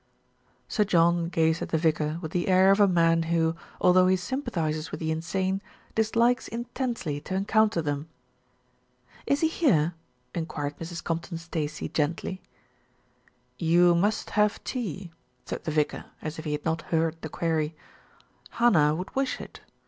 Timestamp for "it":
19.39-19.61